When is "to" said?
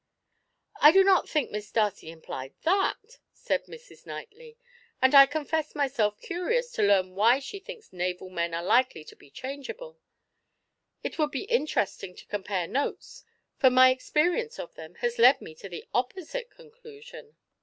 6.71-6.81, 9.03-9.15, 12.15-12.25, 15.53-15.69